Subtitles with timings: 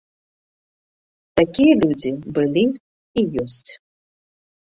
[1.39, 3.71] Такія людзі былі і ёсць.